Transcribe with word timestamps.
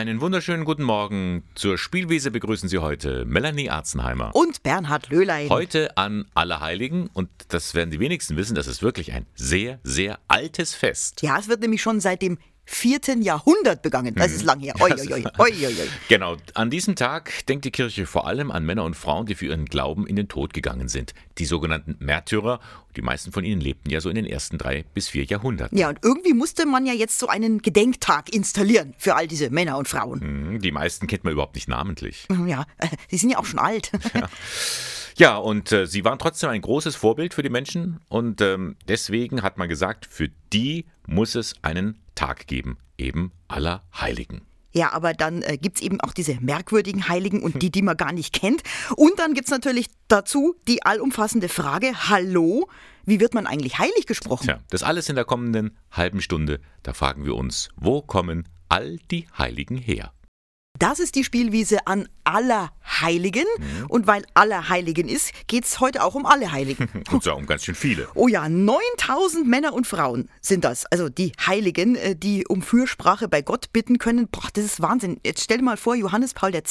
Einen 0.00 0.22
wunderschönen 0.22 0.64
guten 0.64 0.82
Morgen. 0.82 1.42
Zur 1.54 1.76
Spielwiese 1.76 2.30
begrüßen 2.30 2.70
Sie 2.70 2.78
heute 2.78 3.26
Melanie 3.26 3.68
Arzenheimer. 3.68 4.34
Und 4.34 4.62
Bernhard 4.62 5.10
Löhlein. 5.10 5.50
Heute 5.50 5.94
an 5.98 6.24
Allerheiligen 6.32 7.10
und 7.12 7.28
das 7.48 7.74
werden 7.74 7.90
die 7.90 8.00
wenigsten 8.00 8.38
wissen, 8.38 8.54
das 8.54 8.66
ist 8.66 8.82
wirklich 8.82 9.12
ein 9.12 9.26
sehr, 9.34 9.78
sehr 9.82 10.18
altes 10.26 10.74
Fest. 10.74 11.20
Ja, 11.20 11.38
es 11.38 11.48
wird 11.48 11.60
nämlich 11.60 11.82
schon 11.82 12.00
seit 12.00 12.22
dem 12.22 12.38
vierten 12.72 13.20
Jahrhundert 13.20 13.82
begangen. 13.82 14.14
Das 14.14 14.30
ist 14.30 14.44
lang 14.44 14.60
her. 14.60 14.74
Oi, 14.80 14.92
oi, 14.92 15.12
oi. 15.12 15.24
Genau, 16.08 16.36
an 16.54 16.70
diesem 16.70 16.94
Tag 16.94 17.44
denkt 17.46 17.64
die 17.64 17.72
Kirche 17.72 18.06
vor 18.06 18.28
allem 18.28 18.50
an 18.52 18.64
Männer 18.64 18.84
und 18.84 18.94
Frauen, 18.94 19.26
die 19.26 19.34
für 19.34 19.46
ihren 19.46 19.64
Glauben 19.64 20.06
in 20.06 20.14
den 20.14 20.28
Tod 20.28 20.54
gegangen 20.54 20.88
sind. 20.88 21.12
Die 21.38 21.46
sogenannten 21.46 21.96
Märtyrer. 21.98 22.60
Die 22.96 23.02
meisten 23.02 23.32
von 23.32 23.44
ihnen 23.44 23.60
lebten 23.60 23.90
ja 23.90 24.00
so 24.00 24.08
in 24.08 24.14
den 24.14 24.24
ersten 24.26 24.56
drei 24.56 24.84
bis 24.94 25.08
vier 25.08 25.24
Jahrhunderten. 25.24 25.76
Ja, 25.76 25.88
und 25.88 25.98
irgendwie 26.02 26.32
musste 26.32 26.64
man 26.66 26.86
ja 26.86 26.92
jetzt 26.92 27.18
so 27.18 27.26
einen 27.28 27.60
Gedenktag 27.60 28.32
installieren 28.32 28.94
für 28.98 29.14
all 29.16 29.26
diese 29.26 29.50
Männer 29.50 29.76
und 29.76 29.88
Frauen. 29.88 30.20
Hm, 30.20 30.60
Die 30.60 30.72
meisten 30.72 31.06
kennt 31.08 31.24
man 31.24 31.32
überhaupt 31.32 31.56
nicht 31.56 31.68
namentlich. 31.68 32.26
Ja, 32.46 32.66
äh, 32.78 32.86
die 33.10 33.16
sind 33.16 33.30
ja 33.30 33.38
auch 33.38 33.44
schon 33.44 33.58
alt. 33.58 33.90
Ja, 34.14 34.28
und 35.36 35.70
äh, 35.70 35.86
sie 35.86 36.04
waren 36.04 36.18
trotzdem 36.18 36.50
ein 36.50 36.62
großes 36.62 36.96
Vorbild 36.96 37.34
für 37.34 37.42
die 37.42 37.50
Menschen 37.50 38.00
und 38.08 38.40
ähm, 38.40 38.76
deswegen 38.88 39.42
hat 39.42 39.58
man 39.58 39.68
gesagt, 39.68 40.06
für 40.06 40.30
die 40.52 40.86
muss 41.06 41.34
es 41.34 41.54
einen 41.62 42.00
Tag 42.14 42.46
geben, 42.46 42.78
eben 42.96 43.30
aller 43.46 43.82
Heiligen. 43.94 44.42
Ja, 44.72 44.92
aber 44.92 45.12
dann 45.12 45.42
äh, 45.42 45.58
gibt's 45.58 45.82
eben 45.82 46.00
auch 46.00 46.12
diese 46.12 46.36
merkwürdigen 46.40 47.08
Heiligen 47.08 47.42
und 47.42 47.60
die, 47.60 47.70
die 47.70 47.82
man 47.82 47.96
gar 47.96 48.12
nicht 48.12 48.32
kennt. 48.32 48.62
Und 48.96 49.18
dann 49.18 49.34
gibt's 49.34 49.50
natürlich 49.50 49.88
dazu 50.08 50.54
die 50.68 50.84
allumfassende 50.84 51.48
Frage, 51.48 51.92
hallo, 52.08 52.68
wie 53.04 53.20
wird 53.20 53.34
man 53.34 53.46
eigentlich 53.46 53.78
heilig 53.78 54.06
gesprochen? 54.06 54.44
Tja, 54.44 54.60
das 54.70 54.82
alles 54.82 55.08
in 55.08 55.16
der 55.16 55.24
kommenden 55.24 55.76
halben 55.90 56.22
Stunde. 56.22 56.60
Da 56.82 56.94
fragen 56.94 57.24
wir 57.24 57.34
uns, 57.34 57.68
wo 57.76 58.00
kommen 58.00 58.48
all 58.68 58.98
die 59.10 59.26
Heiligen 59.36 59.76
her? 59.76 60.12
Das 60.78 60.98
ist 60.98 61.14
die 61.14 61.24
Spielwiese 61.24 61.86
an 61.86 62.08
Allerheiligen. 62.24 63.44
Und 63.88 64.06
weil 64.06 64.24
Allerheiligen 64.34 65.08
ist, 65.08 65.32
geht's 65.46 65.80
heute 65.80 66.02
auch 66.02 66.14
um 66.14 66.24
alle 66.24 66.52
Heiligen. 66.52 66.88
Und 67.10 67.22
zwar 67.22 67.36
um 67.36 67.44
ganz 67.44 67.64
schön 67.64 67.74
viele. 67.74 68.08
Oh 68.14 68.28
ja, 68.28 68.48
9000 68.48 69.46
Männer 69.46 69.74
und 69.74 69.86
Frauen 69.86 70.30
sind 70.40 70.64
das. 70.64 70.86
Also 70.86 71.08
die 71.10 71.32
Heiligen, 71.44 71.96
äh, 71.96 72.16
die 72.16 72.46
um 72.46 72.62
Fürsprache 72.62 73.28
bei 73.28 73.42
Gott 73.42 73.72
bitten 73.74 73.98
können. 73.98 74.28
Boah, 74.28 74.48
das 74.54 74.64
ist 74.64 74.80
Wahnsinn. 74.80 75.20
Jetzt 75.24 75.42
stell 75.44 75.58
dir 75.58 75.64
mal 75.64 75.76
vor, 75.76 75.96
Johannes 75.96 76.32
Paul 76.32 76.54
II. 76.54 76.62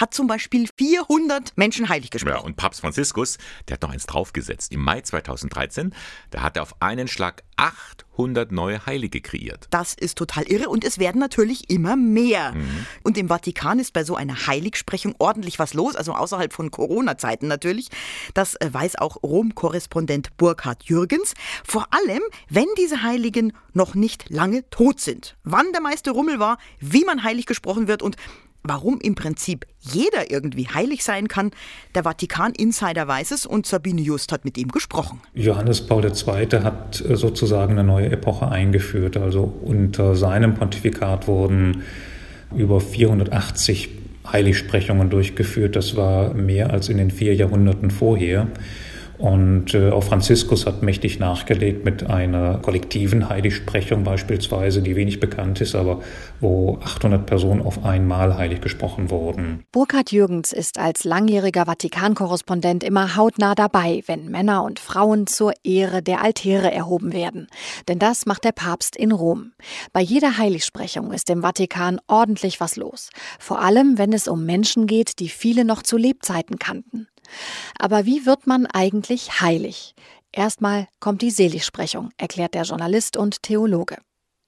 hat 0.00 0.12
zum 0.14 0.26
Beispiel 0.26 0.68
400 0.76 1.52
Menschen 1.56 1.88
heilig 1.88 2.06
Ja, 2.12 2.18
gesprochen. 2.18 2.46
und 2.46 2.56
Papst 2.56 2.80
Franziskus, 2.80 3.38
der 3.68 3.74
hat 3.74 3.82
noch 3.82 3.90
eins 3.90 4.06
draufgesetzt. 4.06 4.72
Im 4.72 4.80
Mai 4.80 5.02
2013, 5.02 5.94
da 6.30 6.42
hat 6.42 6.56
er 6.56 6.62
auf 6.62 6.74
einen 6.82 7.06
Schlag 7.06 7.44
800 7.56 8.05
neue 8.50 8.86
Heilige 8.86 9.20
kreiert. 9.20 9.66
Das 9.70 9.94
ist 9.94 10.18
total 10.18 10.44
irre 10.44 10.68
und 10.68 10.84
es 10.84 10.98
werden 10.98 11.20
natürlich 11.20 11.70
immer 11.70 11.96
mehr. 11.96 12.54
Und 13.02 13.18
im 13.18 13.28
Vatikan 13.28 13.78
ist 13.78 13.92
bei 13.92 14.04
so 14.04 14.16
einer 14.16 14.46
Heiligsprechung 14.46 15.14
ordentlich 15.18 15.58
was 15.58 15.74
los, 15.74 15.96
also 15.96 16.12
außerhalb 16.12 16.52
von 16.52 16.70
Corona-Zeiten 16.70 17.46
natürlich. 17.46 17.88
Das 18.34 18.54
äh, 18.56 18.68
weiß 18.72 18.96
auch 18.96 19.22
Rom-Korrespondent 19.22 20.36
Burkhard 20.36 20.84
Jürgens. 20.84 21.34
Vor 21.64 21.86
allem, 21.90 22.22
wenn 22.48 22.66
diese 22.78 23.02
Heiligen 23.02 23.52
noch 23.72 23.94
nicht 23.94 24.30
lange 24.30 24.68
tot 24.70 25.00
sind. 25.00 25.36
Wann 25.44 25.72
der 25.72 25.80
meiste 25.80 26.10
Rummel 26.10 26.38
war, 26.38 26.58
wie 26.80 27.04
man 27.04 27.22
heilig 27.22 27.46
gesprochen 27.46 27.88
wird 27.88 28.02
und 28.02 28.16
Warum 28.68 28.98
im 29.00 29.14
Prinzip 29.14 29.66
jeder 29.80 30.30
irgendwie 30.30 30.68
heilig 30.68 31.04
sein 31.04 31.28
kann, 31.28 31.50
der 31.94 32.04
Vatikan-Insider 32.04 33.06
weiß 33.06 33.30
es 33.30 33.46
und 33.46 33.66
Sabine 33.66 34.00
Just 34.00 34.32
hat 34.32 34.44
mit 34.44 34.58
ihm 34.58 34.68
gesprochen. 34.68 35.20
Johannes 35.34 35.86
Paul 35.86 36.04
II. 36.04 36.48
hat 36.62 37.00
äh, 37.00 37.16
sozusagen 37.16 37.72
eine 37.72 37.84
neue 37.84 38.10
Epoche 38.10 38.48
eingeführt. 38.48 39.16
Also 39.16 39.42
unter 39.62 40.14
seinem 40.16 40.54
Pontifikat 40.54 41.28
wurden 41.28 41.82
über 42.54 42.80
480 42.80 43.88
Heiligsprechungen 44.32 45.10
durchgeführt. 45.10 45.76
Das 45.76 45.96
war 45.96 46.34
mehr 46.34 46.70
als 46.70 46.88
in 46.88 46.98
den 46.98 47.10
vier 47.10 47.34
Jahrhunderten 47.34 47.90
vorher. 47.90 48.48
Und 49.18 49.74
äh, 49.74 49.90
auch 49.90 50.04
Franziskus 50.04 50.66
hat 50.66 50.82
mächtig 50.82 51.18
nachgelegt 51.18 51.84
mit 51.84 52.08
einer 52.08 52.58
kollektiven 52.58 53.28
Heiligsprechung 53.28 54.04
beispielsweise, 54.04 54.82
die 54.82 54.96
wenig 54.96 55.20
bekannt 55.20 55.60
ist, 55.60 55.74
aber 55.74 56.00
wo 56.40 56.78
800 56.82 57.24
Personen 57.24 57.62
auf 57.62 57.84
einmal 57.84 58.36
heilig 58.36 58.60
gesprochen 58.60 59.10
wurden. 59.10 59.64
Burkhard 59.72 60.12
Jürgens 60.12 60.52
ist 60.52 60.78
als 60.78 61.04
langjähriger 61.04 61.64
Vatikankorrespondent 61.66 62.84
immer 62.84 63.16
hautnah 63.16 63.54
dabei, 63.54 64.02
wenn 64.06 64.30
Männer 64.30 64.64
und 64.64 64.78
Frauen 64.78 65.26
zur 65.26 65.52
Ehre 65.64 66.02
der 66.02 66.22
Altäre 66.22 66.70
erhoben 66.70 67.12
werden. 67.12 67.48
Denn 67.88 67.98
das 67.98 68.26
macht 68.26 68.44
der 68.44 68.52
Papst 68.52 68.96
in 68.96 69.12
Rom. 69.12 69.52
Bei 69.92 70.00
jeder 70.00 70.36
Heiligsprechung 70.36 71.12
ist 71.12 71.30
im 71.30 71.42
Vatikan 71.42 72.00
ordentlich 72.06 72.60
was 72.60 72.76
los. 72.76 73.10
Vor 73.38 73.60
allem, 73.62 73.98
wenn 73.98 74.12
es 74.12 74.28
um 74.28 74.44
Menschen 74.44 74.86
geht, 74.86 75.18
die 75.20 75.28
viele 75.28 75.64
noch 75.64 75.82
zu 75.82 75.96
Lebzeiten 75.96 76.58
kannten. 76.58 77.08
Aber 77.78 78.06
wie 78.06 78.26
wird 78.26 78.46
man 78.46 78.66
eigentlich 78.66 79.40
heilig? 79.40 79.94
Erstmal 80.32 80.88
kommt 81.00 81.22
die 81.22 81.30
Seligsprechung, 81.30 82.10
erklärt 82.18 82.54
der 82.54 82.64
Journalist 82.64 83.16
und 83.16 83.42
Theologe. 83.42 83.96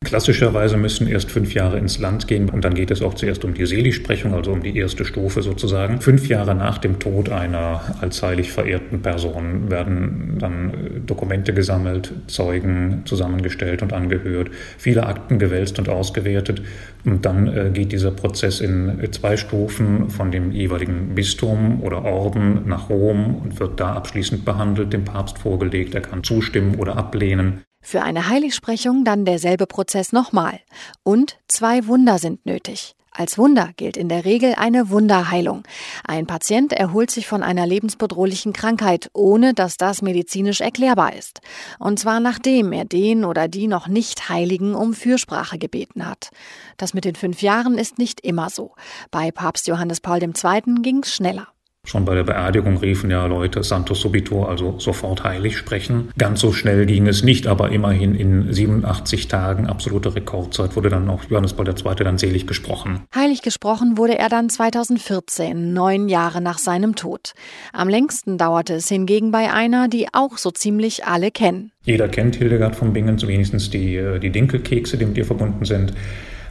Klassischerweise 0.08 0.78
müssen 0.78 1.06
erst 1.06 1.30
fünf 1.30 1.52
Jahre 1.52 1.76
ins 1.76 1.98
Land 1.98 2.28
gehen 2.28 2.48
und 2.48 2.64
dann 2.64 2.72
geht 2.72 2.90
es 2.90 3.02
auch 3.02 3.12
zuerst 3.12 3.44
um 3.44 3.52
die 3.52 3.66
Seligsprechung, 3.66 4.32
also 4.32 4.52
um 4.52 4.62
die 4.62 4.74
erste 4.74 5.04
Stufe 5.04 5.42
sozusagen. 5.42 6.00
Fünf 6.00 6.28
Jahre 6.28 6.54
nach 6.54 6.78
dem 6.78 6.98
Tod 6.98 7.28
einer 7.28 7.82
als 8.00 8.22
heilig 8.22 8.50
verehrten 8.50 9.02
Person 9.02 9.70
werden 9.70 10.36
dann 10.38 10.70
äh, 10.70 11.00
Dokumente 11.00 11.52
gesammelt, 11.52 12.12
Zeugen 12.26 13.02
zusammengestellt 13.04 13.82
und 13.82 13.92
angehört, 13.92 14.50
viele 14.78 15.04
Akten 15.04 15.38
gewälzt 15.38 15.78
und 15.78 15.90
ausgewertet 15.90 16.62
und 17.04 17.26
dann 17.26 17.46
äh, 17.48 17.70
geht 17.70 17.92
dieser 17.92 18.12
Prozess 18.12 18.60
in 18.60 19.00
äh, 19.00 19.10
zwei 19.10 19.36
Stufen 19.36 20.08
von 20.08 20.30
dem 20.30 20.52
jeweiligen 20.52 21.16
Bistum 21.16 21.82
oder 21.82 22.04
Orden 22.06 22.66
nach 22.66 22.88
Rom 22.88 23.34
und 23.34 23.60
wird 23.60 23.78
da 23.78 23.92
abschließend 23.92 24.46
behandelt, 24.46 24.94
dem 24.94 25.04
Papst 25.04 25.36
vorgelegt. 25.36 25.94
Er 25.94 26.00
kann 26.00 26.24
zustimmen 26.24 26.76
oder 26.76 26.96
ablehnen. 26.96 27.64
Für 27.90 28.02
eine 28.02 28.28
Heiligsprechung 28.28 29.02
dann 29.06 29.24
derselbe 29.24 29.66
Prozess 29.66 30.12
nochmal. 30.12 30.60
Und 31.04 31.38
zwei 31.48 31.86
Wunder 31.86 32.18
sind 32.18 32.44
nötig. 32.44 32.94
Als 33.12 33.38
Wunder 33.38 33.70
gilt 33.78 33.96
in 33.96 34.10
der 34.10 34.26
Regel 34.26 34.56
eine 34.58 34.90
Wunderheilung. 34.90 35.62
Ein 36.06 36.26
Patient 36.26 36.74
erholt 36.74 37.10
sich 37.10 37.26
von 37.26 37.42
einer 37.42 37.66
lebensbedrohlichen 37.66 38.52
Krankheit, 38.52 39.08
ohne 39.14 39.54
dass 39.54 39.78
das 39.78 40.02
medizinisch 40.02 40.60
erklärbar 40.60 41.16
ist. 41.16 41.40
Und 41.78 41.98
zwar 41.98 42.20
nachdem 42.20 42.74
er 42.74 42.84
den 42.84 43.24
oder 43.24 43.48
die 43.48 43.68
noch 43.68 43.88
nicht 43.88 44.28
Heiligen 44.28 44.74
um 44.74 44.92
Fürsprache 44.92 45.56
gebeten 45.56 46.06
hat. 46.06 46.28
Das 46.76 46.92
mit 46.92 47.06
den 47.06 47.14
fünf 47.14 47.40
Jahren 47.40 47.78
ist 47.78 47.96
nicht 47.96 48.20
immer 48.20 48.50
so. 48.50 48.74
Bei 49.10 49.30
Papst 49.30 49.66
Johannes 49.66 50.00
Paul 50.00 50.22
II. 50.22 50.82
ging's 50.82 51.14
schneller. 51.14 51.48
Schon 51.88 52.04
bei 52.04 52.14
der 52.14 52.24
Beerdigung 52.24 52.76
riefen 52.76 53.10
ja 53.10 53.24
Leute 53.24 53.62
Santo 53.62 53.94
Subito, 53.94 54.44
also 54.44 54.74
sofort 54.78 55.24
heilig 55.24 55.56
sprechen. 55.56 56.10
Ganz 56.18 56.38
so 56.40 56.52
schnell 56.52 56.84
ging 56.84 57.06
es 57.06 57.22
nicht, 57.22 57.46
aber 57.46 57.70
immerhin 57.70 58.14
in 58.14 58.52
87 58.52 59.26
Tagen, 59.26 59.66
absolute 59.66 60.14
Rekordzeit, 60.14 60.76
wurde 60.76 60.90
dann 60.90 61.08
auch 61.08 61.24
Johannes 61.30 61.54
Paul 61.54 61.66
II. 61.66 62.04
dann 62.04 62.18
selig 62.18 62.46
gesprochen. 62.46 63.04
Heilig 63.14 63.40
gesprochen 63.40 63.96
wurde 63.96 64.18
er 64.18 64.28
dann 64.28 64.50
2014, 64.50 65.72
neun 65.72 66.10
Jahre 66.10 66.42
nach 66.42 66.58
seinem 66.58 66.94
Tod. 66.94 67.32
Am 67.72 67.88
längsten 67.88 68.36
dauerte 68.36 68.74
es 68.74 68.88
hingegen 68.88 69.30
bei 69.30 69.50
einer, 69.50 69.88
die 69.88 70.08
auch 70.12 70.36
so 70.36 70.50
ziemlich 70.50 71.06
alle 71.06 71.30
kennen. 71.30 71.72
Jeder 71.84 72.08
kennt 72.08 72.36
Hildegard 72.36 72.76
von 72.76 72.92
Bingen, 72.92 73.16
so 73.16 73.28
wenigstens 73.28 73.70
die, 73.70 73.96
äh, 73.96 74.18
die 74.18 74.28
Dinkelkekse, 74.28 74.98
die 74.98 75.06
mit 75.06 75.16
ihr 75.16 75.24
verbunden 75.24 75.64
sind. 75.64 75.94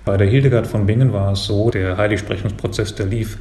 Bei 0.07 0.15
der 0.15 0.27
Hildegard 0.27 0.67
von 0.67 0.85
Bingen 0.85 1.11
war 1.11 1.33
es 1.33 1.43
so, 1.43 1.69
der 1.69 1.97
Heiligsprechungsprozess, 1.97 2.95
der 2.95 3.07
lief 3.07 3.37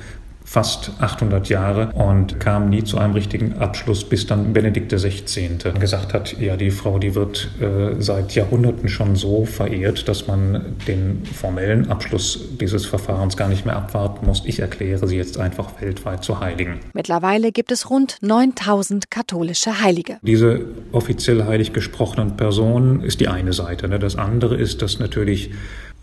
fast 0.47 0.93
800 1.01 1.49
Jahre 1.49 1.91
und 1.93 2.39
kam 2.39 2.71
nie 2.71 2.84
zu 2.84 2.99
einem 2.99 3.15
richtigen 3.15 3.55
Abschluss, 3.55 4.09
bis 4.09 4.27
dann 4.27 4.53
Benedikt 4.53 4.93
XVI. 4.93 5.59
gesagt 5.79 6.15
hat, 6.15 6.39
ja, 6.39 6.57
die 6.57 6.71
Frau, 6.71 7.01
die 7.01 7.17
wird 7.17 7.51
äh, 7.61 8.01
seit 8.01 8.34
Jahrhunderten 8.37 8.89
schon 8.89 9.17
so 9.17 9.45
verehrt, 9.45 10.09
dass 10.09 10.29
man 10.29 10.77
den 10.87 11.25
formellen 11.25 11.91
Abschluss 11.91 12.39
dieses 12.61 12.87
Verfahrens 12.87 13.37
gar 13.37 13.49
nicht 13.49 13.67
mehr 13.67 13.77
abwarten 13.77 14.25
muss. 14.25 14.43
Ich 14.47 14.60
erkläre 14.60 15.09
sie 15.09 15.16
jetzt 15.16 15.39
einfach 15.39 15.81
weltweit 15.81 16.22
zur 16.22 16.39
Heiligen. 16.39 16.78
Mittlerweile 16.95 17.51
gibt 17.51 17.72
es 17.72 17.91
rund 17.91 18.19
9000 18.21 19.10
katholische 19.10 19.83
Heilige. 19.83 20.19
Diese 20.22 20.65
offiziell 20.92 21.45
heilig 21.45 21.72
gesprochenen 21.72 22.37
Person 22.37 23.03
ist 23.03 23.19
die 23.19 23.27
eine 23.27 23.53
Seite. 23.53 23.89
Ne? 23.89 23.99
Das 23.99 24.15
andere 24.15 24.57
ist, 24.57 24.81
dass 24.81 25.01
natürlich 25.01 25.51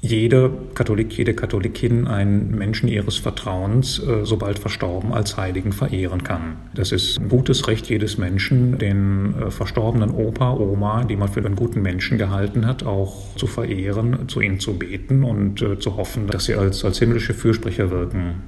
jeder 0.04 0.50
Katholik, 0.76 1.18
jede 1.18 1.34
Katholikin 1.34 2.08
einen 2.08 2.52
Menschen 2.58 2.90
ihres 2.90 3.16
Vertrauens, 3.16 4.00
äh, 4.00 4.26
sobald 4.26 4.60
verstorben, 4.60 5.14
als 5.14 5.38
Heiligen 5.38 5.72
verehren 5.72 6.24
kann. 6.26 6.58
Das 6.76 6.92
ist 6.92 7.20
ein 7.20 7.30
gutes 7.30 7.70
Recht 7.70 7.88
jedes 7.88 8.18
Menschen, 8.18 8.78
den 8.78 9.34
äh, 9.40 9.50
verstorbenen 9.50 10.12
Opa, 10.12 10.56
Oma, 10.56 11.06
die 11.06 11.16
man 11.16 11.30
für 11.30 11.40
einen 11.40 11.56
guten 11.56 11.82
Menschen 11.82 12.18
gehalten 12.18 12.68
hat, 12.68 12.84
auch 12.84 13.34
zu 13.38 13.48
verehren, 13.48 14.28
zu 14.28 14.42
ihnen 14.42 14.60
zu 14.60 14.78
beten 14.78 15.24
und 15.24 15.62
äh, 15.62 15.80
zu 15.80 15.96
hoffen, 15.96 16.28
dass 16.28 16.46
sie 16.46 16.56
als, 16.56 16.84
als 16.84 17.00
himmlische 17.00 17.34
Fürsprecher 17.34 17.90
wirken. 17.90 18.44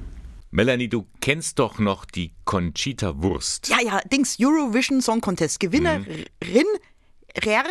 Melanie, 0.50 0.88
du 0.88 1.06
kennst 1.22 1.58
doch 1.58 1.78
noch 1.78 2.04
die 2.04 2.34
Conchita 2.44 3.22
Wurst. 3.22 3.70
Ja, 3.70 3.78
ja, 3.82 4.00
Dings 4.12 4.36
Eurovision 4.38 5.00
Song 5.00 5.22
Contest 5.22 5.58
Gewinnerin. 5.58 6.04
Rer 7.44 7.64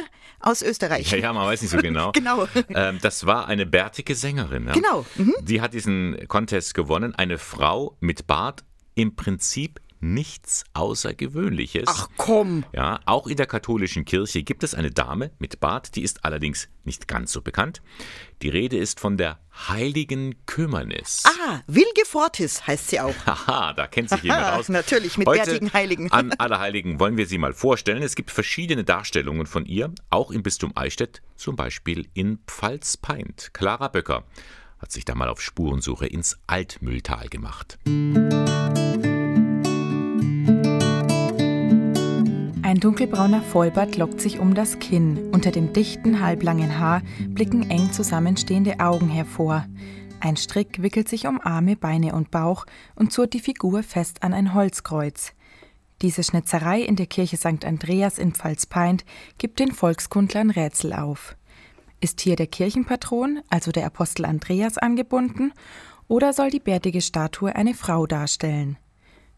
aus 0.46 0.62
Österreich. 0.62 1.12
Ja, 1.12 1.18
ja, 1.18 1.34
man 1.34 1.48
weiß 1.48 1.62
nicht 1.62 1.72
so 1.72 1.78
genau. 1.78 2.12
genau. 2.14 2.48
Ähm, 2.70 3.00
das 3.02 3.26
war 3.26 3.48
eine 3.48 3.66
bärtige 3.66 4.16
Sängerin. 4.16 4.68
Ja? 4.68 4.74
Genau. 4.74 5.06
Mhm. 5.16 5.34
Die 5.42 5.60
hat 5.60 5.74
diesen 5.74 6.28
Contest 6.28 6.74
gewonnen. 6.76 7.16
Eine 7.16 7.38
Frau 7.38 7.98
mit 8.00 8.28
Bart, 8.28 8.64
im 8.94 9.16
Prinzip 9.16 9.82
nichts 10.14 10.64
Außergewöhnliches. 10.74 11.86
Ach 11.88 12.10
komm. 12.18 12.64
Ja, 12.74 13.00
auch 13.06 13.28
in 13.28 13.38
der 13.38 13.46
katholischen 13.48 14.06
Kirche 14.06 14.44
gibt 14.44 14.64
es 14.64 14.74
eine 14.74 14.92
Dame 14.92 15.32
mit 15.40 15.60
Bart, 15.60 15.96
die 15.96 16.04
ist 16.04 16.24
allerdings 16.26 16.70
nicht 16.84 17.08
ganz 17.08 17.32
so 17.32 17.42
bekannt. 17.42 17.82
Die 18.42 18.50
Rede 18.50 18.78
ist 18.78 19.00
von 19.00 19.18
der 19.18 19.40
heiligen 19.68 20.36
Kümmernis. 20.46 21.24
Ah, 21.26 21.62
Wilge 21.68 22.06
Fortis 22.06 22.68
heißt 22.68 22.90
sie 22.90 23.00
auch. 23.00 23.16
Haha, 23.26 23.74
da 23.74 23.88
kennt 23.88 24.10
sich 24.10 24.24
jemand 24.24 24.54
aus. 24.54 24.70
Natürlich, 24.70 25.18
mit 25.18 25.28
Heute 25.28 25.44
bärtigen 25.44 25.74
Heiligen. 25.74 26.12
An 26.12 26.34
Allerheiligen 26.34 27.00
wollen 27.00 27.18
wir 27.18 27.26
sie 27.26 27.38
mal 27.38 27.54
vorstellen. 27.54 28.04
Es 28.04 28.16
gibt 28.16 28.32
verschiedene 28.32 28.84
Darstellungen 28.84 29.48
von 29.48 29.66
ihr, 29.66 29.92
auch 30.10 30.32
im 30.32 30.44
Bistum 30.44 30.74
Eichstätt, 30.76 31.22
zum 31.36 31.56
Beispiel 31.56 32.08
in 32.14 32.40
Pfalz-Peint. 32.48 33.52
Clara 33.54 33.88
Böcker 33.88 34.26
hat 34.80 34.92
sich 34.92 35.06
da 35.06 35.16
mal 35.16 35.30
auf 35.30 35.42
Spurensuche 35.42 36.06
ins 36.06 36.38
Altmühltal 36.48 37.30
gemacht. 37.30 37.80
Ein 37.88 38.35
dunkelbrauner 42.86 43.42
Vollbart 43.42 43.98
lockt 43.98 44.22
sich 44.22 44.38
um 44.38 44.54
das 44.54 44.78
Kinn. 44.78 45.32
Unter 45.32 45.50
dem 45.50 45.74
dichten, 45.74 46.20
halblangen 46.22 46.78
Haar 46.78 47.02
blicken 47.30 47.68
eng 47.72 47.92
zusammenstehende 47.92 48.80
Augen 48.80 49.10
hervor. 49.10 49.66
Ein 50.20 50.38
Strick 50.38 50.84
wickelt 50.84 51.10
sich 51.10 51.26
um 51.26 51.42
Arme, 51.42 51.76
Beine 51.76 52.14
und 52.14 52.30
Bauch 52.30 52.68
und 52.94 53.12
zurrt 53.12 53.34
die 53.34 53.40
Figur 53.40 53.82
fest 53.82 54.22
an 54.22 54.36
ein 54.36 54.54
Holzkreuz. 54.54 55.34
Diese 56.04 56.22
Schnitzerei 56.22 56.80
in 56.80 56.96
der 56.96 57.08
Kirche 57.08 57.38
St. 57.38 57.66
Andreas 57.66 58.20
in 58.20 58.34
Pfalzpeint 58.34 59.04
gibt 59.40 59.60
den 59.60 59.72
Volkskundlern 59.72 60.52
Rätsel 60.52 60.94
auf. 60.94 61.36
Ist 62.02 62.22
hier 62.22 62.36
der 62.36 62.46
Kirchenpatron, 62.46 63.42
also 63.50 63.72
der 63.72 63.88
Apostel 63.88 64.26
Andreas, 64.26 64.78
angebunden, 64.78 65.54
oder 66.08 66.34
soll 66.34 66.52
die 66.52 66.60
bärtige 66.60 67.02
Statue 67.02 67.56
eine 67.56 67.74
Frau 67.74 68.06
darstellen? 68.06 68.78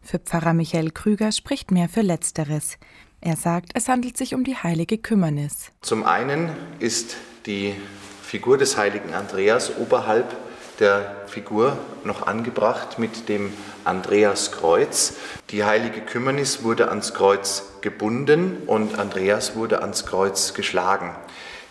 Für 0.02 0.18
Pfarrer 0.18 0.52
Michael 0.52 0.90
Krüger 0.90 1.32
spricht 1.32 1.70
mehr 1.70 1.88
für 1.88 2.02
Letzteres. 2.02 2.78
Er 3.20 3.36
sagt, 3.36 3.72
es 3.74 3.88
handelt 3.88 4.16
sich 4.16 4.34
um 4.34 4.44
die 4.44 4.56
heilige 4.56 4.96
Kümmernis. 4.98 5.72
Zum 5.82 6.04
einen 6.04 6.50
ist 6.78 7.16
die 7.46 7.74
Figur 8.22 8.58
des 8.58 8.76
heiligen 8.76 9.14
Andreas 9.14 9.76
oberhalb 9.78 10.36
der 10.78 11.16
Figur 11.26 11.76
noch 12.04 12.26
angebracht 12.26 12.98
mit 12.98 13.28
dem 13.28 13.52
Andreaskreuz. 13.84 15.14
Die 15.50 15.64
heilige 15.64 16.00
Kümmernis 16.00 16.62
wurde 16.62 16.90
ans 16.90 17.14
Kreuz 17.14 17.64
gebunden 17.80 18.58
und 18.66 18.98
Andreas 18.98 19.56
wurde 19.56 19.82
ans 19.82 20.06
Kreuz 20.06 20.54
geschlagen. 20.54 21.16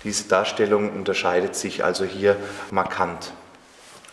Diese 0.03 0.27
Darstellung 0.27 0.91
unterscheidet 0.91 1.55
sich 1.55 1.83
also 1.83 2.05
hier 2.05 2.37
markant. 2.71 3.31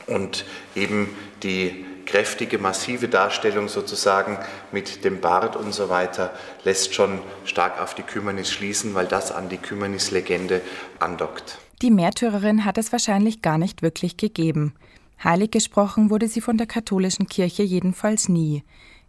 Und 0.06 0.44
eben 0.74 1.16
die 1.42 1.86
kräftige, 2.06 2.58
massive 2.58 3.08
Darstellung 3.08 3.68
sozusagen 3.68 4.38
mit 4.72 5.04
dem 5.04 5.20
Bart 5.20 5.56
und 5.56 5.72
so 5.72 5.88
weiter 5.88 6.32
lässt 6.64 6.94
schon 6.94 7.20
stark 7.44 7.80
auf 7.80 7.94
die 7.94 8.02
Kümmernis 8.02 8.50
schließen, 8.50 8.94
weil 8.94 9.06
das 9.06 9.32
an 9.32 9.48
die 9.48 9.58
Kümmernis-Legende 9.58 10.60
andockt. 10.98 11.58
Die 11.82 11.90
Märtyrerin 11.90 12.64
hat 12.64 12.78
es 12.78 12.92
wahrscheinlich 12.92 13.42
gar 13.42 13.58
nicht 13.58 13.82
wirklich 13.82 14.16
gegeben. 14.16 14.74
Heilig 15.22 15.50
gesprochen 15.50 16.10
wurde 16.10 16.28
sie 16.28 16.40
von 16.40 16.56
der 16.56 16.66
katholischen 16.66 17.26
Kirche 17.26 17.62
jedenfalls 17.62 18.28
nie. 18.28 18.62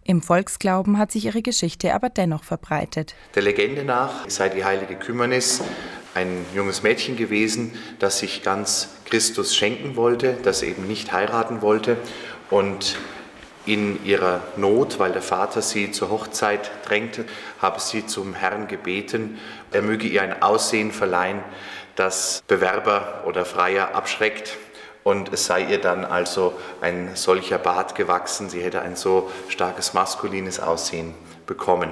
Im 0.03 0.21
Volksglauben 0.21 1.00
hat 1.00 1.12
sich 1.12 1.25
ihre 1.25 1.41
Geschichte 1.41 1.94
aber 1.95 2.09
dennoch 2.09 2.44
verbreitet. 2.44 3.15
Der 3.33 3.41
Legende 3.41 3.83
nach 3.83 4.30
sei 4.30 4.50
die 4.50 4.63
heilige 4.63 4.95
Kümmernis 4.95 5.62
ein 6.13 6.45
junges 6.53 6.83
Mädchen 6.83 7.18
gewesen, 7.18 7.71
das 8.00 8.19
sich 8.19 8.44
ganz 8.44 8.89
Christus 9.06 9.56
schenken 9.56 9.95
wollte, 9.95 10.38
das 10.44 10.62
eben 10.62 10.88
nicht 10.88 11.12
heiraten 11.12 11.62
wollte 11.62 11.98
und 12.50 12.97
in 13.65 14.06
ihrer 14.06 14.42
Not, 14.57 15.00
weil 15.00 15.12
der 15.12 15.21
Vater 15.21 15.62
sie 15.62 15.92
zur 15.92 16.09
Hochzeit 16.09 16.69
drängte, 16.86 17.25
habe 17.62 17.80
sie 17.80 18.06
zum 18.06 18.33
Herrn 18.36 18.68
gebeten, 18.68 19.39
er 19.71 19.81
möge 19.81 20.07
ihr 20.07 20.21
ein 20.21 20.42
Aussehen 20.42 20.92
verleihen, 20.92 21.44
das 21.95 22.44
Bewerber 22.47 23.24
oder 23.25 23.45
Freier 23.45 23.95
abschreckt. 23.95 24.57
Und 25.03 25.31
es 25.31 25.45
sei 25.45 25.62
ihr 25.62 25.80
dann 25.80 26.03
also 26.03 26.53
ein 26.81 27.12
solcher 27.15 27.59
Bart 27.59 27.94
gewachsen, 27.94 28.50
sie 28.50 28.62
hätte 28.62 28.81
ein 28.81 28.95
so 28.95 29.31
starkes 29.50 29.94
maskulines 29.94 30.59
Aussehen 30.59 31.13
bekommen. 31.45 31.91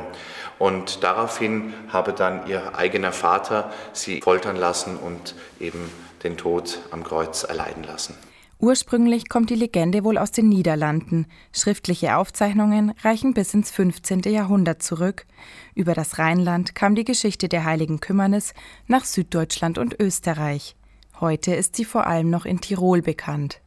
Und 0.58 1.04
daraufhin 1.04 1.74
habe 1.92 2.14
dann 2.14 2.48
ihr 2.48 2.76
eigener 2.76 3.12
Vater 3.12 3.72
sie 3.94 4.22
foltern 4.22 4.56
lassen 4.56 4.98
und 4.98 5.36
eben 5.60 5.92
den 6.24 6.38
Tod 6.38 6.80
am 6.90 7.04
Kreuz 7.04 7.44
erleiden 7.44 7.84
lassen. 7.84 8.18
Ursprünglich 8.63 9.27
kommt 9.27 9.50
die 9.50 9.56
Legende 9.56 10.06
wohl 10.06 10.18
aus 10.18 10.31
den 10.31 10.48
Niederlanden. 10.48 11.25
Schriftliche 11.51 12.15
Aufzeichnungen 12.15 12.94
reichen 13.01 13.33
bis 13.33 13.54
ins 13.54 13.71
15. 13.71 14.21
Jahrhundert 14.21 14.81
zurück. 14.81 15.25
Über 15.75 15.94
das 15.94 16.18
Rheinland 16.18 16.74
kam 16.74 16.95
die 16.95 17.04
Geschichte 17.04 17.50
der 17.50 17.65
heiligen 17.65 18.00
Kümmernis 18.00 18.54
nach 18.88 19.04
Süddeutschland 19.04 19.77
und 19.77 20.00
Österreich. 20.00 20.77
Heute 21.19 21.54
ist 21.54 21.75
sie 21.75 21.83
vor 21.83 22.07
allem 22.07 22.30
noch 22.30 22.45
in 22.45 22.62
Tirol 22.62 23.01
bekannt. 23.01 23.60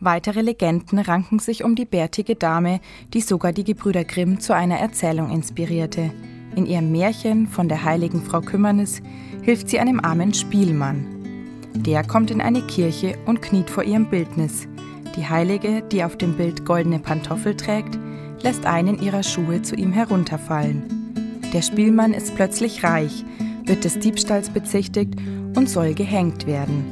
Weitere 0.00 0.42
Legenden 0.42 0.98
ranken 0.98 1.38
sich 1.38 1.64
um 1.64 1.74
die 1.74 1.86
bärtige 1.86 2.34
Dame, 2.34 2.80
die 3.14 3.22
sogar 3.22 3.54
die 3.54 3.64
Gebrüder 3.64 4.04
Grimm 4.04 4.38
zu 4.38 4.54
einer 4.54 4.80
Erzählung 4.80 5.30
inspirierte. 5.30 6.12
In 6.56 6.66
ihrem 6.66 6.92
Märchen 6.92 7.46
von 7.46 7.70
der 7.70 7.84
heiligen 7.84 8.22
Frau 8.22 8.42
Kümmernis 8.42 9.00
hilft 9.40 9.70
sie 9.70 9.78
einem 9.78 9.98
armen 9.98 10.34
Spielmann. 10.34 11.19
Der 11.74 12.04
kommt 12.04 12.30
in 12.30 12.40
eine 12.40 12.62
Kirche 12.62 13.16
und 13.26 13.42
kniet 13.42 13.70
vor 13.70 13.84
ihrem 13.84 14.10
Bildnis. 14.10 14.66
Die 15.16 15.28
Heilige, 15.28 15.82
die 15.82 16.04
auf 16.04 16.16
dem 16.16 16.36
Bild 16.36 16.64
goldene 16.64 16.98
Pantoffel 16.98 17.56
trägt, 17.56 17.98
lässt 18.42 18.66
einen 18.66 19.00
ihrer 19.00 19.22
Schuhe 19.22 19.62
zu 19.62 19.74
ihm 19.76 19.92
herunterfallen. 19.92 20.82
Der 21.52 21.62
Spielmann 21.62 22.14
ist 22.14 22.34
plötzlich 22.34 22.84
reich, 22.84 23.24
wird 23.64 23.84
des 23.84 23.98
Diebstahls 23.98 24.50
bezichtigt 24.50 25.14
und 25.56 25.68
soll 25.68 25.94
gehängt 25.94 26.46
werden. 26.46 26.84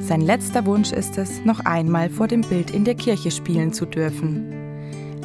Sein 0.00 0.20
letzter 0.20 0.66
Wunsch 0.66 0.92
ist 0.92 1.16
es, 1.16 1.44
noch 1.44 1.60
einmal 1.60 2.10
vor 2.10 2.28
dem 2.28 2.42
Bild 2.42 2.70
in 2.70 2.84
der 2.84 2.94
Kirche 2.94 3.30
spielen 3.30 3.72
zu 3.72 3.86
dürfen. 3.86 4.52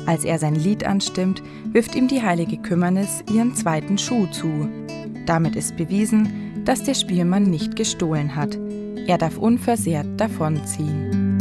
Als 0.06 0.24
er 0.24 0.40
sein 0.40 0.56
Lied 0.56 0.86
anstimmt, 0.86 1.44
wirft 1.72 1.96
ihm 1.96 2.08
die 2.08 2.22
heilige 2.22 2.58
Kümmernis 2.58 3.24
ihren 3.32 3.56
zweiten 3.56 3.98
Schuh 3.98 4.28
zu. 4.28 4.70
Damit 5.26 5.56
ist 5.56 5.76
bewiesen, 5.78 6.64
dass 6.64 6.84
der 6.84 6.94
Spielmann 6.94 7.44
nicht 7.44 7.76
gestohlen 7.76 8.36
hat. 8.36 8.58
Er 9.10 9.18
darf 9.18 9.40
unversehrt 9.40 10.06
davonziehen. 10.22 11.40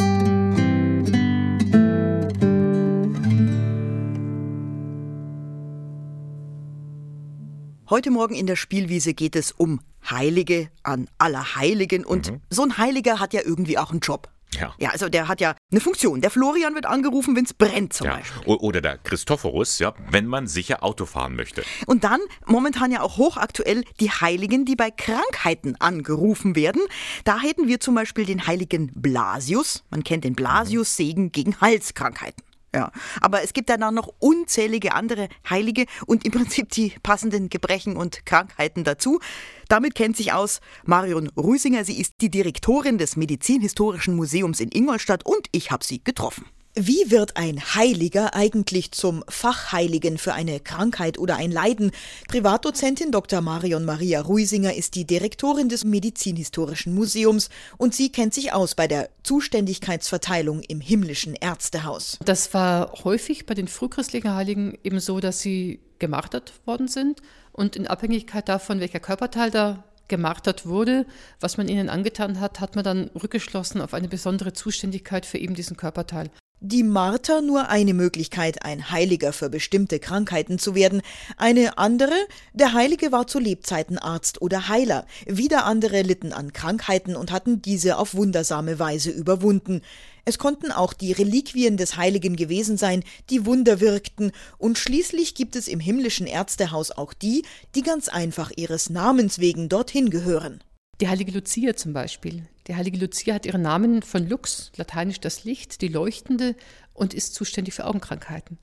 Heute 7.90 8.10
Morgen 8.10 8.34
in 8.34 8.46
der 8.46 8.56
Spielwiese 8.56 9.12
geht 9.12 9.36
es 9.36 9.52
um 9.52 9.80
Heilige 10.08 10.70
an 10.82 11.10
Allerheiligen 11.18 12.06
und 12.06 12.30
mhm. 12.30 12.40
so 12.48 12.62
ein 12.62 12.78
Heiliger 12.78 13.20
hat 13.20 13.34
ja 13.34 13.42
irgendwie 13.44 13.76
auch 13.76 13.90
einen 13.90 14.00
Job. 14.00 14.30
Ja. 14.58 14.74
ja, 14.78 14.90
also 14.90 15.08
der 15.08 15.28
hat 15.28 15.40
ja 15.40 15.54
eine 15.70 15.80
Funktion. 15.80 16.20
Der 16.20 16.30
Florian 16.30 16.74
wird 16.74 16.86
angerufen, 16.86 17.36
wenn 17.36 17.44
es 17.44 17.54
brennt 17.54 17.92
zum 17.92 18.06
ja. 18.06 18.16
Beispiel. 18.16 18.42
Oder 18.46 18.80
der 18.80 18.98
Christophorus, 18.98 19.78
ja, 19.78 19.94
wenn 20.10 20.26
man 20.26 20.46
sicher 20.46 20.82
Auto 20.82 21.06
fahren 21.06 21.36
möchte. 21.36 21.62
Und 21.86 22.04
dann 22.04 22.20
momentan 22.46 22.90
ja 22.90 23.02
auch 23.02 23.18
hochaktuell 23.18 23.84
die 24.00 24.10
Heiligen, 24.10 24.64
die 24.64 24.76
bei 24.76 24.90
Krankheiten 24.90 25.76
angerufen 25.78 26.56
werden. 26.56 26.82
Da 27.24 27.40
hätten 27.40 27.68
wir 27.68 27.80
zum 27.80 27.94
Beispiel 27.94 28.24
den 28.24 28.46
heiligen 28.46 28.90
Blasius. 28.94 29.84
Man 29.90 30.02
kennt 30.02 30.24
den 30.24 30.34
Blasius-Segen 30.34 31.30
gegen 31.32 31.60
Halskrankheiten. 31.60 32.47
Ja, 32.74 32.92
aber 33.22 33.42
es 33.42 33.54
gibt 33.54 33.70
dann 33.70 33.94
noch 33.94 34.12
unzählige 34.18 34.92
andere 34.92 35.28
Heilige 35.48 35.86
und 36.06 36.26
im 36.26 36.32
Prinzip 36.32 36.68
die 36.70 36.92
passenden 37.02 37.48
Gebrechen 37.48 37.96
und 37.96 38.26
Krankheiten 38.26 38.84
dazu. 38.84 39.20
Damit 39.68 39.94
kennt 39.94 40.18
sich 40.18 40.32
aus 40.32 40.60
Marion 40.84 41.28
Rüsinger. 41.30 41.84
Sie 41.84 41.98
ist 41.98 42.16
die 42.20 42.30
Direktorin 42.30 42.98
des 42.98 43.16
Medizinhistorischen 43.16 44.16
Museums 44.16 44.60
in 44.60 44.70
Ingolstadt 44.70 45.24
und 45.24 45.48
ich 45.52 45.70
habe 45.70 45.84
sie 45.84 46.04
getroffen. 46.04 46.44
Wie 46.74 47.10
wird 47.10 47.36
ein 47.36 47.58
Heiliger 47.74 48.34
eigentlich 48.34 48.92
zum 48.92 49.24
Fachheiligen 49.28 50.16
für 50.16 50.34
eine 50.34 50.60
Krankheit 50.60 51.18
oder 51.18 51.34
ein 51.36 51.50
Leiden? 51.50 51.90
Privatdozentin 52.28 53.10
Dr. 53.10 53.40
Marion 53.40 53.84
Maria 53.84 54.20
Ruisinger 54.20 54.74
ist 54.74 54.94
die 54.94 55.04
Direktorin 55.04 55.68
des 55.68 55.84
Medizinhistorischen 55.84 56.94
Museums 56.94 57.48
und 57.78 57.96
sie 57.96 58.12
kennt 58.12 58.32
sich 58.32 58.52
aus 58.52 58.76
bei 58.76 58.86
der 58.86 59.08
Zuständigkeitsverteilung 59.24 60.60
im 60.60 60.80
himmlischen 60.80 61.34
Ärztehaus. 61.34 62.18
Das 62.24 62.54
war 62.54 62.92
häufig 63.02 63.46
bei 63.46 63.54
den 63.54 63.66
frühchristlichen 63.66 64.34
Heiligen 64.34 64.78
eben 64.84 65.00
so, 65.00 65.18
dass 65.18 65.40
sie 65.40 65.80
gemartert 65.98 66.52
worden 66.64 66.86
sind 66.86 67.22
und 67.50 67.74
in 67.74 67.88
Abhängigkeit 67.88 68.48
davon, 68.48 68.78
welcher 68.78 69.00
Körperteil 69.00 69.50
da 69.50 69.82
gemartert 70.06 70.64
wurde, 70.64 71.06
was 71.40 71.56
man 71.56 71.66
ihnen 71.66 71.88
angetan 71.88 72.38
hat, 72.40 72.60
hat 72.60 72.76
man 72.76 72.84
dann 72.84 73.10
rückgeschlossen 73.20 73.80
auf 73.80 73.94
eine 73.94 74.08
besondere 74.08 74.52
Zuständigkeit 74.52 75.26
für 75.26 75.38
eben 75.38 75.54
diesen 75.54 75.76
Körperteil. 75.76 76.30
Die 76.60 76.82
Martha 76.82 77.40
nur 77.40 77.68
eine 77.68 77.94
Möglichkeit, 77.94 78.64
ein 78.64 78.90
Heiliger 78.90 79.32
für 79.32 79.48
bestimmte 79.48 80.00
Krankheiten 80.00 80.58
zu 80.58 80.74
werden. 80.74 81.02
Eine 81.36 81.78
andere, 81.78 82.14
der 82.52 82.72
Heilige 82.72 83.12
war 83.12 83.28
zu 83.28 83.38
Lebzeiten 83.38 83.96
Arzt 83.96 84.42
oder 84.42 84.66
Heiler. 84.66 85.06
Wieder 85.24 85.66
andere 85.66 86.02
litten 86.02 86.32
an 86.32 86.52
Krankheiten 86.52 87.14
und 87.14 87.30
hatten 87.30 87.62
diese 87.62 87.96
auf 87.96 88.16
wundersame 88.16 88.80
Weise 88.80 89.10
überwunden. 89.10 89.82
Es 90.24 90.38
konnten 90.38 90.72
auch 90.72 90.94
die 90.94 91.12
Reliquien 91.12 91.76
des 91.76 91.96
Heiligen 91.96 92.34
gewesen 92.34 92.76
sein, 92.76 93.04
die 93.30 93.46
Wunder 93.46 93.78
wirkten, 93.78 94.32
und 94.58 94.78
schließlich 94.78 95.36
gibt 95.36 95.54
es 95.54 95.68
im 95.68 95.78
himmlischen 95.78 96.26
Ärztehaus 96.26 96.90
auch 96.90 97.14
die, 97.14 97.44
die 97.76 97.82
ganz 97.82 98.08
einfach 98.08 98.50
ihres 98.56 98.90
Namens 98.90 99.38
wegen 99.38 99.68
dorthin 99.68 100.10
gehören. 100.10 100.60
Die 101.00 101.08
heilige 101.08 101.30
Lucia 101.30 101.76
zum 101.76 101.92
Beispiel. 101.92 102.42
Die 102.68 102.76
heilige 102.76 102.98
Lucia 102.98 103.34
hat 103.34 103.46
ihren 103.46 103.62
Namen 103.62 104.02
von 104.02 104.28
Lux, 104.28 104.70
lateinisch 104.76 105.20
das 105.20 105.44
Licht, 105.44 105.80
die 105.80 105.88
Leuchtende, 105.88 106.54
und 106.92 107.14
ist 107.14 107.34
zuständig 107.34 107.72
für 107.72 107.86
Augenkrankheiten. 107.86 108.58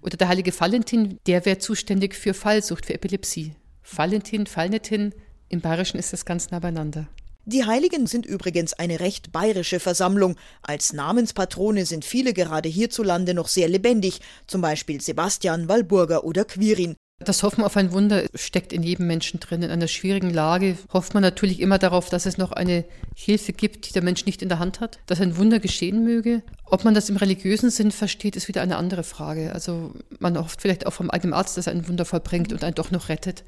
Oder 0.00 0.16
der 0.16 0.28
heilige 0.28 0.58
Valentin, 0.58 1.18
der 1.26 1.44
wäre 1.44 1.58
zuständig 1.58 2.14
für 2.14 2.32
Fallsucht, 2.32 2.86
für 2.86 2.94
Epilepsie. 2.94 3.54
Valentin, 3.82 4.46
Fallnetin, 4.46 5.14
im 5.50 5.60
Bayerischen 5.60 5.98
ist 5.98 6.14
das 6.14 6.24
ganz 6.24 6.50
nah 6.50 6.58
beieinander. 6.58 7.06
Die 7.44 7.64
Heiligen 7.64 8.06
sind 8.06 8.24
übrigens 8.24 8.74
eine 8.74 9.00
recht 9.00 9.32
bayerische 9.32 9.80
Versammlung. 9.80 10.36
Als 10.62 10.92
Namenspatrone 10.92 11.84
sind 11.84 12.04
viele 12.04 12.32
gerade 12.32 12.68
hierzulande 12.68 13.34
noch 13.34 13.48
sehr 13.48 13.68
lebendig, 13.68 14.20
zum 14.46 14.62
Beispiel 14.62 15.00
Sebastian, 15.00 15.68
Walburga 15.68 16.18
oder 16.18 16.44
Quirin. 16.44 16.96
Das 17.22 17.42
Hoffen 17.42 17.62
auf 17.62 17.76
ein 17.76 17.92
Wunder 17.92 18.24
steckt 18.34 18.72
in 18.72 18.82
jedem 18.82 19.06
Menschen 19.06 19.40
drin. 19.40 19.62
In 19.62 19.70
einer 19.70 19.88
schwierigen 19.88 20.30
Lage 20.30 20.78
hofft 20.90 21.12
man 21.12 21.22
natürlich 21.22 21.60
immer 21.60 21.76
darauf, 21.76 22.08
dass 22.08 22.24
es 22.24 22.38
noch 22.38 22.50
eine 22.50 22.86
Hilfe 23.14 23.52
gibt, 23.52 23.86
die 23.86 23.92
der 23.92 24.02
Mensch 24.02 24.24
nicht 24.24 24.40
in 24.40 24.48
der 24.48 24.58
Hand 24.58 24.80
hat, 24.80 24.98
dass 25.04 25.20
ein 25.20 25.36
Wunder 25.36 25.60
geschehen 25.60 26.02
möge. 26.02 26.42
Ob 26.64 26.82
man 26.82 26.94
das 26.94 27.10
im 27.10 27.16
religiösen 27.16 27.68
Sinn 27.70 27.90
versteht, 27.90 28.36
ist 28.36 28.48
wieder 28.48 28.62
eine 28.62 28.78
andere 28.78 29.02
Frage. 29.02 29.52
Also 29.52 29.92
man 30.18 30.38
hofft 30.38 30.62
vielleicht 30.62 30.86
auch 30.86 30.94
vom 30.94 31.10
eigenen 31.10 31.34
Arzt, 31.34 31.58
dass 31.58 31.66
er 31.66 31.74
ein 31.74 31.86
Wunder 31.88 32.06
vollbringt 32.06 32.54
und 32.54 32.64
einen 32.64 32.74
doch 32.74 32.90
noch 32.90 33.10
rettet, 33.10 33.44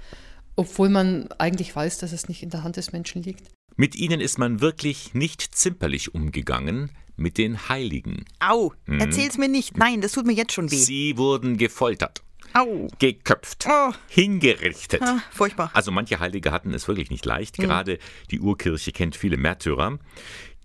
obwohl 0.54 0.90
man 0.90 1.32
eigentlich 1.38 1.74
weiß, 1.74 1.96
dass 1.96 2.12
es 2.12 2.28
nicht 2.28 2.42
in 2.42 2.50
der 2.50 2.64
Hand 2.64 2.76
des 2.76 2.92
Menschen 2.92 3.22
liegt. 3.22 3.48
Mit 3.76 3.96
ihnen 3.96 4.20
ist 4.20 4.38
man 4.38 4.60
wirklich 4.60 5.14
nicht 5.14 5.54
zimperlich 5.54 6.14
umgegangen, 6.14 6.90
mit 7.16 7.38
den 7.38 7.70
Heiligen. 7.70 8.26
Au, 8.38 8.72
hm. 8.84 9.00
erzähl's 9.00 9.38
mir 9.38 9.48
nicht. 9.48 9.78
Nein, 9.78 10.02
das 10.02 10.12
tut 10.12 10.26
mir 10.26 10.34
jetzt 10.34 10.52
schon 10.52 10.70
weh. 10.70 10.76
Sie 10.76 11.16
wurden 11.16 11.56
gefoltert. 11.56 12.22
Au. 12.54 12.88
Geköpft, 12.98 13.66
oh. 13.68 13.92
hingerichtet. 14.08 15.02
Ah, 15.02 15.22
furchtbar. 15.30 15.70
Also 15.74 15.90
manche 15.90 16.20
Heilige 16.20 16.52
hatten 16.52 16.74
es 16.74 16.88
wirklich 16.88 17.10
nicht 17.10 17.24
leicht. 17.24 17.58
Hm. 17.58 17.64
Gerade 17.64 17.98
die 18.30 18.40
Urkirche 18.40 18.92
kennt 18.92 19.16
viele 19.16 19.36
Märtyrer. 19.36 19.98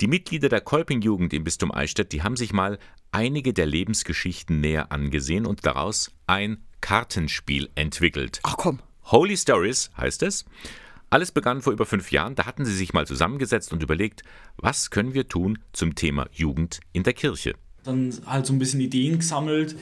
Die 0.02 0.08
Mitglieder 0.08 0.50
der 0.50 0.62
Kolpingjugend 0.62 1.34
im 1.34 1.44
Bistum 1.44 1.72
Eichstätt, 1.72 2.12
die 2.12 2.22
haben 2.22 2.36
sich 2.36 2.54
mal 2.54 2.78
einige 3.12 3.54
der 3.54 3.66
Lebensgeschichten 3.66 4.60
näher 4.60 4.92
angesehen 4.92 5.46
und 5.46 5.66
daraus 5.66 6.12
ein 6.28 6.64
Kartenspiel 6.82 7.70
entwickelt. 7.76 8.40
Ach 8.44 8.58
komm. 8.58 8.80
Holy 9.06 9.38
Stories 9.38 9.90
heißt 9.98 10.24
es. 10.24 10.46
Alles 11.10 11.32
begann 11.32 11.62
vor 11.62 11.74
über 11.74 11.86
fünf 11.86 12.12
Jahren. 12.12 12.36
Da 12.36 12.46
hatten 12.46 12.66
sie 12.66 12.76
sich 12.76 12.94
mal 12.94 13.08
zusammengesetzt 13.08 13.72
und 13.72 13.82
überlegt, 13.82 14.24
was 14.58 14.92
können 14.92 15.14
wir 15.14 15.28
tun 15.28 15.60
zum 15.72 15.96
Thema 15.96 16.28
Jugend 16.32 16.82
in 16.92 17.04
der 17.04 17.14
Kirche. 17.14 17.56
Dann 17.88 18.14
halt 18.26 18.46
so 18.46 18.54
ein 18.54 18.60
bisschen 18.60 18.82
Ideen 18.82 19.20
gesammelt 19.20 19.76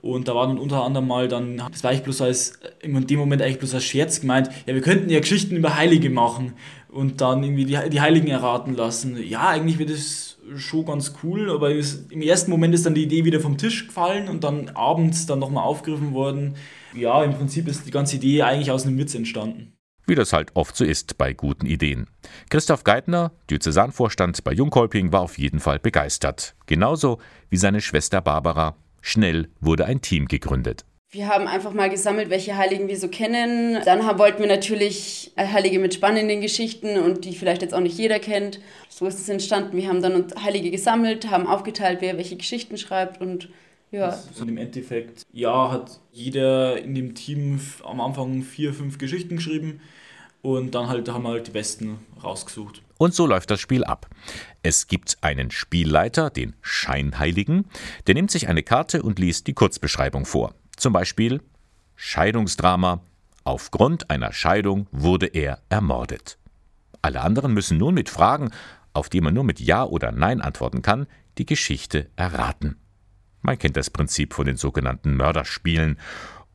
und 0.00 0.28
da 0.28 0.34
war 0.34 0.46
dann 0.46 0.58
unter 0.58 0.84
anderem 0.84 1.08
mal 1.08 1.28
dann, 1.28 1.62
das 1.70 1.82
war 1.82 1.92
ich 1.92 2.02
bloß 2.02 2.22
als, 2.22 2.58
in 2.80 3.06
dem 3.06 3.18
Moment 3.18 3.42
eigentlich 3.42 3.58
bloß 3.58 3.74
als 3.74 3.84
Scherz 3.84 4.20
gemeint, 4.20 4.48
ja, 4.66 4.74
wir 4.74 4.80
könnten 4.80 5.10
ja 5.10 5.20
Geschichten 5.20 5.56
über 5.56 5.76
Heilige 5.76 6.10
machen 6.10 6.52
und 6.88 7.20
dann 7.20 7.42
irgendwie 7.42 7.64
die, 7.64 7.78
die 7.90 8.00
Heiligen 8.00 8.28
erraten 8.28 8.74
lassen. 8.74 9.18
Ja, 9.22 9.48
eigentlich 9.48 9.78
wird 9.78 9.90
es 9.90 10.38
schon 10.56 10.86
ganz 10.86 11.14
cool, 11.22 11.50
aber 11.50 11.70
im 11.70 12.22
ersten 12.22 12.50
Moment 12.50 12.74
ist 12.74 12.86
dann 12.86 12.94
die 12.94 13.02
Idee 13.02 13.24
wieder 13.24 13.40
vom 13.40 13.58
Tisch 13.58 13.88
gefallen 13.88 14.28
und 14.28 14.44
dann 14.44 14.70
abends 14.70 15.26
dann 15.26 15.40
nochmal 15.40 15.64
aufgegriffen 15.64 16.14
worden. 16.14 16.54
Ja, 16.94 17.22
im 17.22 17.34
Prinzip 17.34 17.68
ist 17.68 17.86
die 17.86 17.90
ganze 17.90 18.16
Idee 18.16 18.42
eigentlich 18.42 18.70
aus 18.70 18.86
einem 18.86 18.98
Witz 18.98 19.14
entstanden 19.14 19.77
wie 20.08 20.14
das 20.14 20.32
halt 20.32 20.50
oft 20.54 20.76
so 20.76 20.84
ist 20.84 21.18
bei 21.18 21.32
guten 21.32 21.66
Ideen. 21.66 22.08
Christoph 22.50 22.84
Geithner, 22.84 23.32
Diözesanvorstand 23.50 24.42
bei 24.44 24.52
Jungkolping, 24.52 25.12
war 25.12 25.20
auf 25.20 25.38
jeden 25.38 25.60
Fall 25.60 25.78
begeistert. 25.78 26.54
Genauso 26.66 27.18
wie 27.50 27.56
seine 27.56 27.80
Schwester 27.80 28.20
Barbara. 28.20 28.76
Schnell 29.00 29.48
wurde 29.60 29.84
ein 29.84 30.00
Team 30.00 30.26
gegründet. 30.26 30.84
Wir 31.10 31.28
haben 31.28 31.46
einfach 31.46 31.72
mal 31.72 31.88
gesammelt, 31.88 32.28
welche 32.28 32.58
Heiligen 32.58 32.86
wir 32.88 32.98
so 32.98 33.08
kennen. 33.08 33.78
Dann 33.86 34.00
wollten 34.18 34.40
wir 34.40 34.46
natürlich 34.46 35.32
Heilige 35.38 35.78
mit 35.78 35.94
spannenden 35.94 36.42
Geschichten 36.42 36.98
und 36.98 37.24
die 37.24 37.34
vielleicht 37.34 37.62
jetzt 37.62 37.72
auch 37.72 37.80
nicht 37.80 37.96
jeder 37.96 38.18
kennt. 38.18 38.60
So 38.90 39.06
ist 39.06 39.18
es 39.18 39.28
entstanden. 39.30 39.76
Wir 39.76 39.88
haben 39.88 40.02
dann 40.02 40.26
Heilige 40.42 40.70
gesammelt, 40.70 41.30
haben 41.30 41.46
aufgeteilt, 41.46 41.98
wer 42.02 42.18
welche 42.18 42.36
Geschichten 42.36 42.76
schreibt 42.76 43.22
und 43.22 43.48
ja. 43.90 44.12
So 44.12 44.44
im 44.44 44.58
Endeffekt, 44.58 45.22
ja, 45.32 45.70
hat 45.70 45.98
jeder 46.12 46.78
in 46.82 46.94
dem 46.94 47.14
Team 47.14 47.58
am 47.84 48.02
Anfang 48.02 48.42
vier, 48.42 48.74
fünf 48.74 48.98
Geschichten 48.98 49.36
geschrieben 49.36 49.80
und 50.56 50.74
dann 50.74 50.88
halt 50.88 51.08
haben 51.08 51.22
wir 51.22 51.30
halt 51.30 51.46
die 51.46 51.52
besten 51.52 51.98
rausgesucht. 52.22 52.82
Und 52.96 53.14
so 53.14 53.26
läuft 53.26 53.50
das 53.50 53.60
Spiel 53.60 53.84
ab. 53.84 54.08
Es 54.62 54.88
gibt 54.88 55.18
einen 55.20 55.50
Spielleiter, 55.50 56.30
den 56.30 56.54
Scheinheiligen, 56.62 57.66
der 58.06 58.14
nimmt 58.14 58.30
sich 58.30 58.48
eine 58.48 58.62
Karte 58.62 59.02
und 59.02 59.18
liest 59.18 59.46
die 59.46 59.54
Kurzbeschreibung 59.54 60.24
vor. 60.26 60.54
Zum 60.76 60.92
Beispiel 60.92 61.40
Scheidungsdrama. 61.96 63.00
Aufgrund 63.44 64.10
einer 64.10 64.32
Scheidung 64.32 64.86
wurde 64.90 65.26
er 65.26 65.60
ermordet. 65.68 66.38
Alle 67.00 67.20
anderen 67.22 67.54
müssen 67.54 67.78
nun 67.78 67.94
mit 67.94 68.08
Fragen, 68.08 68.50
auf 68.92 69.08
die 69.08 69.20
man 69.20 69.32
nur 69.32 69.44
mit 69.44 69.60
Ja 69.60 69.84
oder 69.84 70.12
Nein 70.12 70.40
antworten 70.40 70.82
kann, 70.82 71.06
die 71.38 71.46
Geschichte 71.46 72.10
erraten. 72.16 72.76
Man 73.42 73.58
kennt 73.58 73.76
das 73.76 73.90
Prinzip 73.90 74.34
von 74.34 74.46
den 74.46 74.56
sogenannten 74.56 75.16
Mörderspielen 75.16 75.98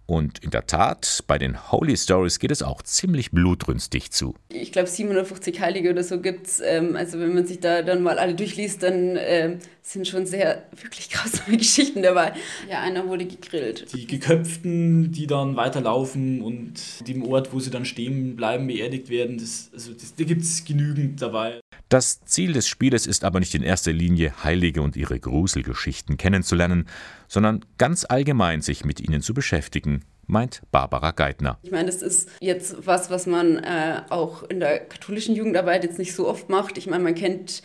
und 0.06 0.40
in 0.40 0.50
der 0.50 0.68
Tat, 0.68 1.24
bei 1.28 1.38
den 1.38 1.72
Holy 1.72 1.96
Stories 1.96 2.40
geht 2.40 2.52
es 2.52 2.62
auch 2.62 2.82
ziemlich 2.82 3.32
blutrünstig 3.32 4.12
zu. 4.12 4.36
Ich 4.50 4.72
glaube, 4.72 4.90
750 4.90 5.62
Heilige 5.62 5.92
oder 5.92 6.04
so 6.04 6.20
gibt 6.20 6.48
es. 6.48 6.60
Ähm, 6.60 6.96
also, 6.96 7.20
wenn 7.20 7.34
man 7.34 7.46
sich 7.46 7.60
da 7.60 7.82
dann 7.82 8.04
mal 8.04 8.20
alle 8.20 8.36
durchliest, 8.36 8.84
dann 8.84 9.18
ähm, 9.18 9.60
sind 9.84 10.08
schon 10.08 10.26
sehr 10.26 10.66
wirklich 10.82 11.10
grausame 11.10 11.58
Geschichten 11.58 12.02
dabei. 12.02 12.34
Ja, 12.70 12.82
einer 12.82 13.06
wurde 13.08 13.26
gegrillt. 13.26 13.94
Die 13.94 14.08
Geköpften, 14.08 15.12
die 15.12 15.28
dann 15.28 15.56
weiterlaufen 15.58 16.42
und 16.42 17.08
dem 17.08 17.24
Ort, 17.24 17.54
wo 17.54 17.60
sie 17.60 17.70
dann 17.70 17.86
stehen 17.86 18.36
bleiben, 18.36 18.68
beerdigt 18.68 19.10
werden, 19.10 19.38
das, 19.38 19.70
also 19.74 19.94
das, 19.94 20.16
da 20.16 20.24
gibt 20.24 20.42
es 20.42 20.64
genügend 20.64 21.22
dabei. 21.22 21.60
Das 21.90 22.24
Ziel 22.26 22.54
des 22.54 22.68
Spieles 22.68 23.06
ist 23.06 23.24
aber 23.24 23.40
nicht 23.40 23.54
in 23.54 23.62
erster 23.62 23.92
Linie, 23.92 24.44
Heilige 24.44 24.82
und 24.82 24.96
ihre 24.96 25.20
Gruselgeschichten 25.20 26.18
kennenzulernen, 26.18 26.88
sondern 27.28 27.66
ganz 27.78 28.06
allgemein 28.08 28.62
sich 28.62 28.86
mit 28.86 29.02
ihnen 29.02 29.22
zu 29.22 29.34
beschäftigen, 29.34 30.04
meint 30.28 30.62
Barbara 30.72 31.12
Geithner. 31.12 31.58
Ich 31.64 31.72
meine, 31.72 31.86
das 31.86 32.02
ist 32.02 32.30
jetzt 32.40 32.86
was, 32.86 33.10
was 33.10 33.26
man 33.26 33.58
äh, 33.58 34.02
auch 34.10 34.44
in 34.44 34.60
der 34.60 34.80
katholischen 34.80 35.36
Jugendarbeit 35.36 35.84
jetzt 35.84 36.00
nicht 36.00 36.16
so 36.16 36.28
oft 36.28 36.50
macht. 36.50 36.78
Ich 36.78 36.88
meine, 36.88 37.04
man 37.04 37.16
kennt 37.16 37.62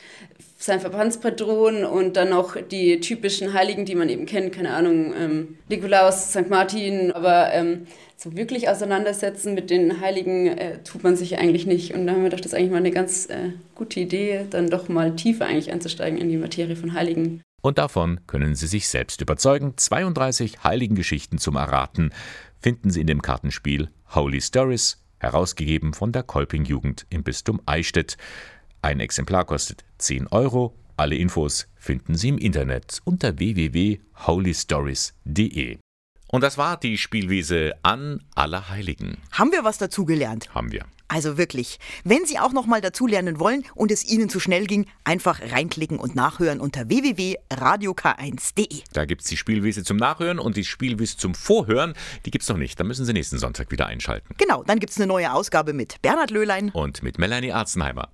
sein 0.59 0.81
Verbandspatron 0.81 1.85
und 1.85 2.17
dann 2.17 2.31
noch 2.31 2.57
die 2.61 3.01
typischen 3.01 3.53
Heiligen, 3.53 3.85
die 3.85 3.95
man 3.95 4.09
eben 4.09 4.27
kennt, 4.27 4.53
keine 4.53 4.71
Ahnung, 4.71 5.15
ähm, 5.15 5.59
Nikolaus, 5.69 6.31
St. 6.31 6.51
Martin, 6.51 7.13
aber 7.13 7.53
ähm, 7.53 7.87
so 8.17 8.37
wirklich 8.37 8.69
auseinandersetzen 8.69 9.55
mit 9.55 9.71
den 9.71 10.01
Heiligen 10.01 10.49
äh, 10.49 10.83
tut 10.83 11.05
man 11.05 11.15
sich 11.15 11.39
eigentlich 11.39 11.67
nicht. 11.67 11.95
Und 11.95 12.07
da 12.07 12.15
haben 12.15 12.25
wir 12.25 12.31
doch 12.31 12.41
das 12.41 12.55
eigentlich 12.55 12.73
mal 12.73 12.79
eine 12.79 12.91
ganz 12.91 13.27
äh, 13.27 13.53
gute 13.77 14.01
Idee, 14.01 14.47
dann 14.51 14.69
doch 14.69 14.89
mal 14.89 15.15
tiefer 15.15 15.47
eigentlich 15.47 15.71
einzusteigen 15.71 16.19
in 16.19 16.29
die 16.29 16.37
Materie 16.37 16.75
von 16.75 16.95
Heiligen. 16.95 17.43
Und 17.61 17.79
davon 17.79 18.21
können 18.27 18.55
Sie 18.55 18.67
sich 18.67 18.89
selbst 18.89 19.21
überzeugen. 19.21 19.75
32 19.77 20.65
Heiligengeschichten 20.65 21.39
zum 21.39 21.57
Erraten 21.57 22.11
finden 22.61 22.91
Sie 22.91 23.01
in 23.01 23.07
dem 23.07 23.23
Kartenspiel 23.23 23.89
Holy 24.15 24.41
Stories, 24.41 25.03
herausgegeben 25.19 25.95
von 25.95 26.13
der 26.13 26.23
Kolping 26.23 26.65
Jugend 26.65 27.07
im 27.11 27.23
Bistum 27.23 27.61
Eichstätt. 27.67 28.17
Ein 28.83 29.01
Exemplar 29.01 29.45
kostet 29.45 29.85
10 29.99 30.29
Euro. 30.29 30.75
Alle 30.97 31.17
Infos 31.17 31.69
finden 31.77 32.17
Sie 32.17 32.29
im 32.29 32.39
Internet 32.39 33.01
unter 33.05 33.39
www.holystories.de. 33.39 35.79
Und 36.31 36.43
das 36.43 36.59
war 36.59 36.79
die 36.79 36.99
Spielwiese 36.99 37.73
an 37.83 38.23
aller 38.35 38.69
Heiligen. 38.69 39.17
Haben 39.33 39.51
wir 39.53 39.65
was 39.65 39.79
dazugelernt? 39.79 40.55
Haben 40.55 40.73
wir. 40.73 40.85
Also 41.09 41.39
wirklich, 41.39 41.79
wenn 42.05 42.27
Sie 42.27 42.39
auch 42.39 42.53
noch 42.53 42.67
mal 42.67 42.81
dazulernen 42.83 43.41
wollen 43.41 43.65
und 43.75 43.91
es 43.91 44.05
Ihnen 44.05 44.29
zu 44.29 44.41
schnell 44.41 44.67
ging, 44.67 44.87
einfach 45.05 45.41
reinklicken 45.41 45.99
und 45.99 46.15
nachhören 46.15 46.61
unter 46.61 46.89
www.radiok1.de. 46.89 48.83
Da 48.93 49.07
gibt 49.07 49.23
es 49.23 49.29
die 49.29 49.39
Spielwiese 49.39 49.83
zum 49.85 49.97
Nachhören 49.97 50.39
und 50.39 50.57
die 50.57 50.65
Spielwiese 50.65 51.17
zum 51.17 51.35
Vorhören, 51.35 51.95
die 52.27 52.31
gibt 52.31 52.43
es 52.43 52.49
noch 52.49 52.59
nicht. 52.59 52.79
Da 52.79 52.85
müssen 52.85 53.07
Sie 53.07 53.13
nächsten 53.15 53.39
Sonntag 53.39 53.71
wieder 53.71 53.87
einschalten. 53.87 54.35
Genau, 54.37 54.63
dann 54.65 54.79
gibt 54.79 54.93
es 54.93 54.99
eine 54.99 55.07
neue 55.07 55.33
Ausgabe 55.33 55.73
mit 55.73 56.01
Bernhard 56.03 56.31
Löhlein 56.31 56.71
und 56.71 57.03
mit 57.03 57.19
Melanie 57.19 57.53
Arzenheimer. 57.53 58.11